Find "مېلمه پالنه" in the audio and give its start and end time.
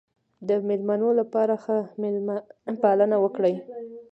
2.01-3.17